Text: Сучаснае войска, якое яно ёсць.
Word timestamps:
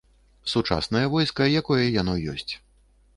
Сучаснае 0.53 1.03
войска, 1.15 1.47
якое 1.61 1.83
яно 2.01 2.15
ёсць. 2.33 2.53